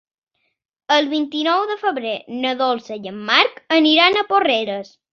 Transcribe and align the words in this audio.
El 0.95 1.09
vint-i-nou 1.11 1.67
de 1.73 1.77
febrer 1.83 2.15
na 2.41 2.57
Dolça 2.65 3.01
i 3.05 3.15
en 3.15 3.23
Marc 3.31 3.65
aniran 3.81 4.19
a 4.19 4.29
Porreres. 4.35 4.95